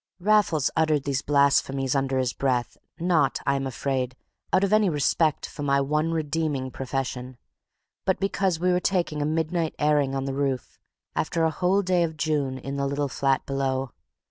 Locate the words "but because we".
8.05-8.71